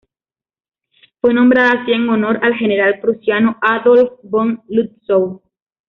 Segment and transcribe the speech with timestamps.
[1.19, 5.43] Fue nombrada así en honor al general prusiano Adolf von Lützow.